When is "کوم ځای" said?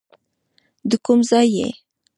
1.05-1.47